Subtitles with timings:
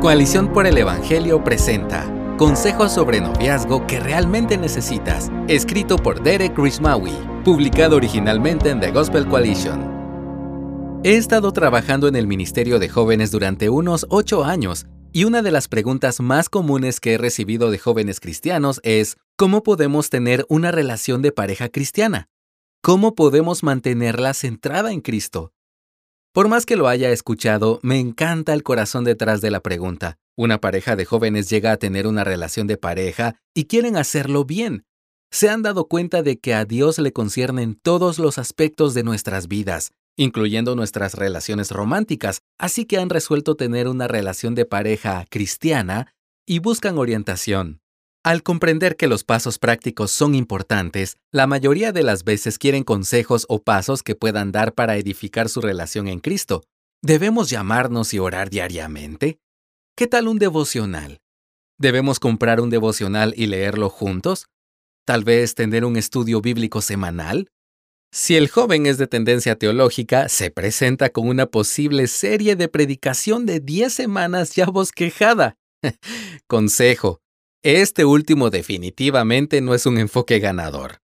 [0.00, 7.12] Coalición por el Evangelio presenta Consejos sobre noviazgo que realmente necesitas, escrito por Derek Rismawi,
[7.44, 11.00] publicado originalmente en The Gospel Coalition.
[11.04, 15.50] He estado trabajando en el Ministerio de Jóvenes durante unos ocho años y una de
[15.50, 20.72] las preguntas más comunes que he recibido de jóvenes cristianos es ¿cómo podemos tener una
[20.72, 22.30] relación de pareja cristiana?
[22.80, 25.52] ¿Cómo podemos mantenerla centrada en Cristo?
[26.32, 30.16] Por más que lo haya escuchado, me encanta el corazón detrás de la pregunta.
[30.36, 34.84] Una pareja de jóvenes llega a tener una relación de pareja y quieren hacerlo bien.
[35.32, 39.48] Se han dado cuenta de que a Dios le conciernen todos los aspectos de nuestras
[39.48, 46.14] vidas, incluyendo nuestras relaciones románticas, así que han resuelto tener una relación de pareja cristiana
[46.46, 47.80] y buscan orientación.
[48.22, 53.46] Al comprender que los pasos prácticos son importantes, la mayoría de las veces quieren consejos
[53.48, 56.62] o pasos que puedan dar para edificar su relación en Cristo.
[57.02, 59.38] ¿Debemos llamarnos y orar diariamente?
[59.96, 61.22] ¿Qué tal un devocional?
[61.78, 64.48] ¿Debemos comprar un devocional y leerlo juntos?
[65.06, 67.48] ¿Tal vez tener un estudio bíblico semanal?
[68.12, 73.46] Si el joven es de tendencia teológica, se presenta con una posible serie de predicación
[73.46, 75.56] de 10 semanas ya bosquejada.
[76.46, 77.22] Consejo,
[77.62, 81.02] este último definitivamente no es un enfoque ganador.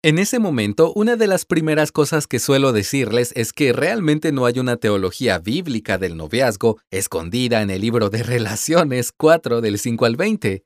[0.00, 4.46] En ese momento, una de las primeras cosas que suelo decirles es que realmente no
[4.46, 10.04] hay una teología bíblica del noviazgo escondida en el libro de Relaciones 4 del 5
[10.04, 10.62] al 20.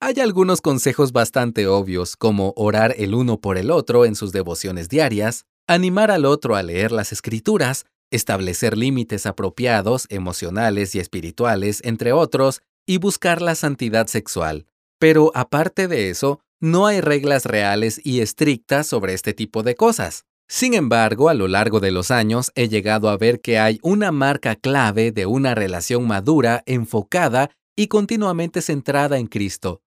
[0.00, 4.88] Hay algunos consejos bastante obvios, como orar el uno por el otro en sus devociones
[4.88, 12.12] diarias, animar al otro a leer las escrituras, establecer límites apropiados, emocionales y espirituales, entre
[12.12, 14.66] otros, y buscar la santidad sexual.
[14.98, 20.24] Pero aparte de eso, no hay reglas reales y estrictas sobre este tipo de cosas.
[20.48, 24.12] Sin embargo, a lo largo de los años he llegado a ver que hay una
[24.12, 29.82] marca clave de una relación madura, enfocada y continuamente centrada en Cristo.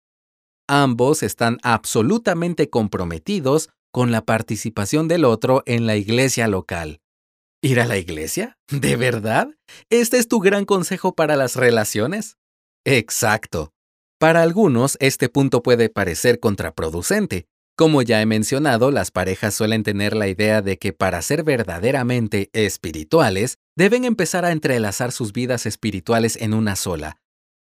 [0.68, 7.00] Ambos están absolutamente comprometidos con la participación del otro en la iglesia local.
[7.62, 8.58] ¿Ir a la iglesia?
[8.70, 9.48] ¿De verdad?
[9.90, 12.36] ¿Este es tu gran consejo para las relaciones?
[12.88, 13.72] Exacto.
[14.20, 17.48] Para algunos, este punto puede parecer contraproducente.
[17.76, 22.48] Como ya he mencionado, las parejas suelen tener la idea de que para ser verdaderamente
[22.52, 27.18] espirituales, deben empezar a entrelazar sus vidas espirituales en una sola.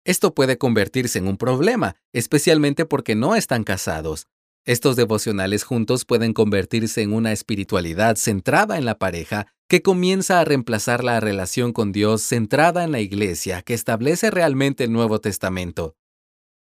[0.04, 4.28] Esto puede convertirse en un problema, especialmente porque no están casados.
[4.66, 10.46] Estos devocionales juntos pueden convertirse en una espiritualidad centrada en la pareja que comienza a
[10.46, 15.96] reemplazar la relación con Dios centrada en la iglesia que establece realmente el Nuevo Testamento.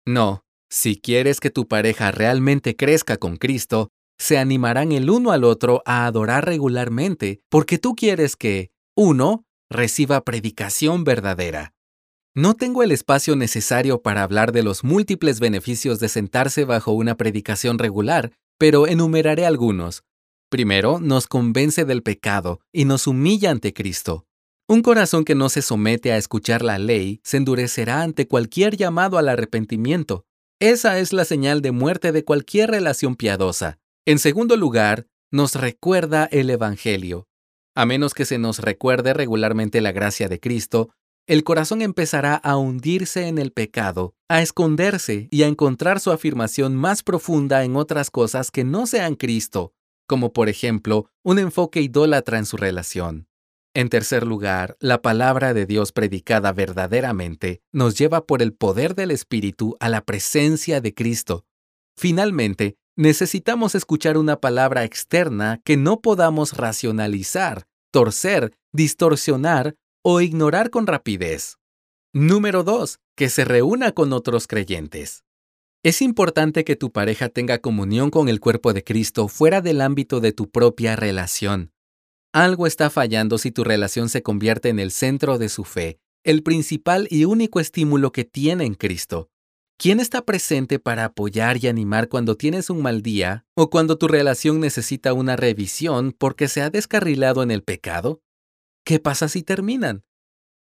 [0.06, 5.44] No, si quieres que tu pareja realmente crezca con Cristo, se animarán el uno al
[5.44, 11.74] otro a adorar regularmente, porque tú quieres que, uno, reciba predicación verdadera.
[12.39, 17.17] No tengo el espacio necesario para hablar de los múltiples beneficios de sentarse bajo una
[17.17, 20.03] predicación regular, pero enumeraré algunos,
[20.50, 24.25] Primero, nos convence del pecado y nos humilla ante Cristo.
[24.69, 29.17] Un corazón que no se somete a escuchar la ley se endurecerá ante cualquier llamado
[29.17, 30.23] al arrepentimiento.
[30.61, 33.79] Esa es la señal de muerte de cualquier relación piadosa.
[34.06, 37.27] En segundo lugar, nos recuerda el Evangelio.
[37.75, 40.89] A menos que se nos recuerde regularmente la gracia de Cristo,
[41.29, 46.75] el corazón empezará a hundirse en el pecado, a esconderse y a encontrar su afirmación
[46.75, 49.72] más profunda en otras cosas que no sean Cristo,
[50.07, 53.28] como por ejemplo un enfoque idólatra en su relación.
[53.75, 59.12] En tercer lugar, la palabra de Dios predicada verdaderamente nos lleva por el poder del
[59.12, 61.45] Espíritu a la presencia de Cristo.
[61.95, 70.88] Finalmente, necesitamos escuchar una palabra externa que no podamos racionalizar, torcer, distorsionar o ignorar con
[70.88, 71.58] rapidez.
[72.14, 73.00] Número 2.
[73.16, 75.24] Que se reúna con otros creyentes.
[75.84, 80.20] Es importante que tu pareja tenga comunión con el cuerpo de Cristo fuera del ámbito
[80.20, 81.72] de tu propia relación.
[82.34, 86.44] Algo está fallando si tu relación se convierte en el centro de su fe, el
[86.44, 89.30] principal y único estímulo que tiene en Cristo.
[89.78, 94.10] ¿Quién está presente para apoyar y animar cuando tienes un mal día o cuando tu
[94.10, 98.22] relación necesita una revisión porque se ha descarrilado en el pecado?
[98.84, 100.04] ¿Qué pasa si terminan?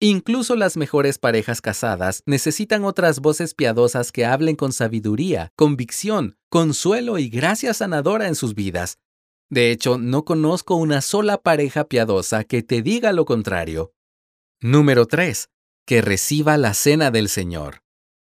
[0.02, 7.18] Incluso las mejores parejas casadas necesitan otras voces piadosas que hablen con sabiduría, convicción, consuelo
[7.18, 8.98] y gracia sanadora en sus vidas.
[9.50, 13.94] De hecho, no conozco una sola pareja piadosa que te diga lo contrario.
[14.62, 15.50] Número 3.
[15.86, 17.82] Que reciba la cena del Señor.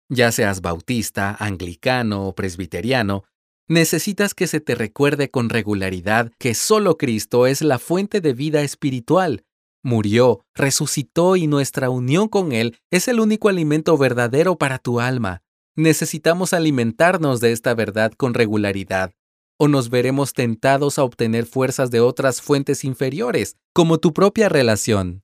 [0.08, 3.24] Ya seas bautista, anglicano o presbiteriano,
[3.68, 8.62] necesitas que se te recuerde con regularidad que solo Cristo es la fuente de vida
[8.62, 9.44] espiritual
[9.82, 15.42] murió, resucitó y nuestra unión con Él es el único alimento verdadero para tu alma.
[15.76, 19.12] Necesitamos alimentarnos de esta verdad con regularidad,
[19.58, 25.22] o nos veremos tentados a obtener fuerzas de otras fuentes inferiores, como tu propia relación.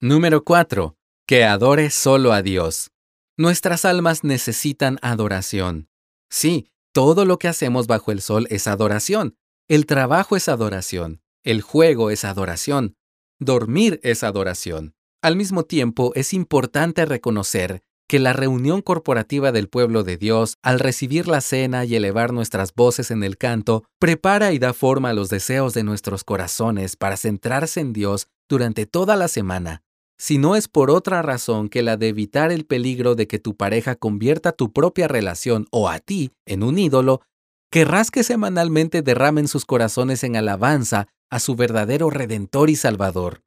[0.00, 0.96] Número 4.
[1.26, 2.90] Que adores solo a Dios.
[3.36, 5.88] Nuestras almas necesitan adoración.
[6.30, 9.36] Sí, todo lo que hacemos bajo el sol es adoración.
[9.68, 11.22] El trabajo es adoración.
[11.44, 12.96] El juego es adoración.
[13.42, 14.92] Dormir es adoración.
[15.22, 20.78] Al mismo tiempo, es importante reconocer que la reunión corporativa del pueblo de Dios, al
[20.78, 25.12] recibir la cena y elevar nuestras voces en el canto, prepara y da forma a
[25.14, 29.84] los deseos de nuestros corazones para centrarse en Dios durante toda la semana.
[30.18, 33.56] Si no es por otra razón que la de evitar el peligro de que tu
[33.56, 37.22] pareja convierta tu propia relación o a ti en un ídolo,
[37.70, 43.42] querrás que semanalmente derramen sus corazones en alabanza a su verdadero Redentor y Salvador.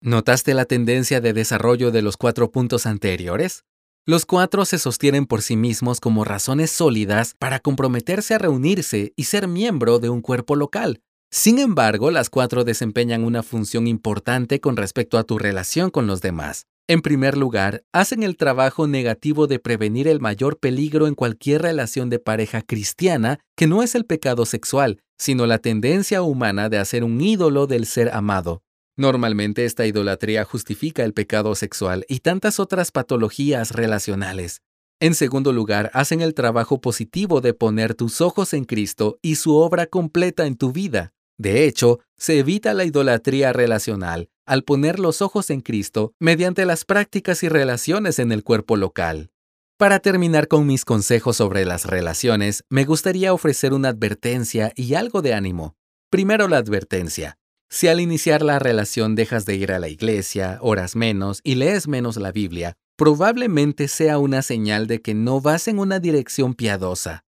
[0.00, 3.64] ¿Notaste la tendencia de desarrollo de los cuatro puntos anteriores?
[4.06, 9.24] Los cuatro se sostienen por sí mismos como razones sólidas para comprometerse a reunirse y
[9.24, 11.00] ser miembro de un cuerpo local.
[11.30, 16.20] Sin embargo, las cuatro desempeñan una función importante con respecto a tu relación con los
[16.20, 16.66] demás.
[16.86, 22.10] En primer lugar, hacen el trabajo negativo de prevenir el mayor peligro en cualquier relación
[22.10, 27.04] de pareja cristiana, que no es el pecado sexual, sino la tendencia humana de hacer
[27.04, 28.62] un ídolo del ser amado.
[28.96, 34.62] Normalmente esta idolatría justifica el pecado sexual y tantas otras patologías relacionales.
[35.00, 39.56] En segundo lugar, hacen el trabajo positivo de poner tus ojos en Cristo y su
[39.56, 41.12] obra completa en tu vida.
[41.36, 46.84] De hecho, se evita la idolatría relacional al poner los ojos en Cristo mediante las
[46.84, 49.30] prácticas y relaciones en el cuerpo local.
[49.76, 55.20] Para terminar con mis consejos sobre las relaciones, me gustaría ofrecer una advertencia y algo
[55.20, 55.74] de ánimo.
[56.10, 57.38] Primero la advertencia.
[57.68, 61.88] Si al iniciar la relación dejas de ir a la iglesia, oras menos y lees
[61.88, 67.24] menos la Biblia, probablemente sea una señal de que no vas en una dirección piadosa.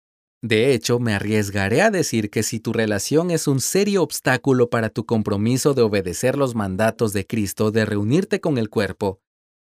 [0.41, 4.89] De hecho, me arriesgaré a decir que si tu relación es un serio obstáculo para
[4.89, 9.21] tu compromiso de obedecer los mandatos de Cristo de reunirte con el cuerpo,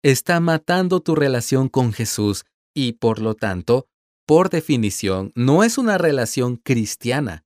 [0.05, 2.45] está matando tu relación con Jesús
[2.75, 3.89] y, por lo tanto,
[4.27, 7.45] por definición, no es una relación cristiana.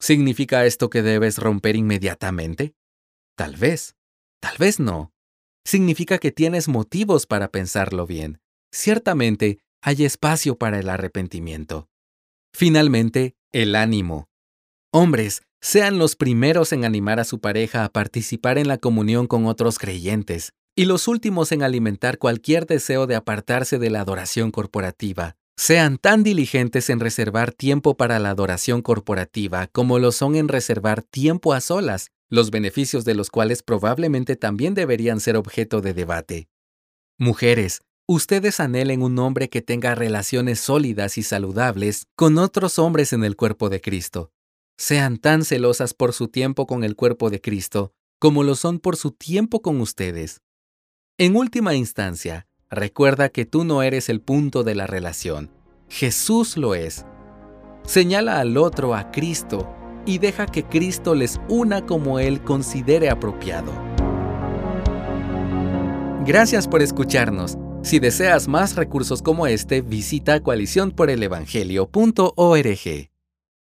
[0.00, 2.74] ¿Significa esto que debes romper inmediatamente?
[3.36, 3.96] Tal vez,
[4.40, 5.12] tal vez no.
[5.64, 8.40] Significa que tienes motivos para pensarlo bien.
[8.72, 11.88] Ciertamente, hay espacio para el arrepentimiento.
[12.54, 14.28] Finalmente, el ánimo.
[14.92, 19.46] Hombres, sean los primeros en animar a su pareja a participar en la comunión con
[19.46, 25.36] otros creyentes, y los últimos en alimentar cualquier deseo de apartarse de la adoración corporativa.
[25.56, 31.02] Sean tan diligentes en reservar tiempo para la adoración corporativa como lo son en reservar
[31.02, 36.48] tiempo a solas, los beneficios de los cuales probablemente también deberían ser objeto de debate.
[37.18, 43.24] Mujeres, ustedes anhelen un hombre que tenga relaciones sólidas y saludables con otros hombres en
[43.24, 44.30] el cuerpo de Cristo.
[44.78, 47.92] Sean tan celosas por su tiempo con el cuerpo de Cristo
[48.22, 50.42] como lo son por su tiempo con ustedes.
[51.18, 55.50] En última instancia, recuerda que tú no eres el punto de la relación.
[55.88, 57.04] Jesús lo es.
[57.84, 59.68] Señala al otro a Cristo
[60.06, 63.74] y deja que Cristo les una como Él considere apropiado.
[66.24, 67.58] Gracias por escucharnos.
[67.82, 73.11] Si deseas más recursos como este, visita coaliciónporelevangelio.org.